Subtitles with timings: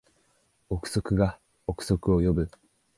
[0.71, 2.49] 憶測が憶測を呼ぶ